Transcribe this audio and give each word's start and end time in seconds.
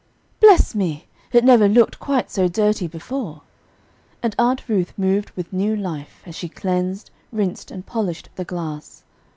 "Bless 0.39 0.73
me! 0.73 1.05
it 1.31 1.43
never 1.43 1.67
looked 1.69 1.99
quite 1.99 2.31
so 2.31 2.47
dirty 2.47 2.87
before;" 2.87 3.43
and 4.23 4.35
Aunt 4.39 4.67
Ruth 4.67 4.93
moved 4.97 5.29
with 5.35 5.53
new 5.53 5.75
life, 5.75 6.23
as 6.25 6.33
she 6.33 6.49
cleansed, 6.49 7.11
rinsed, 7.31 7.69
and 7.69 7.85
polished 7.85 8.29
the 8.35 8.43
glass. 8.45 9.03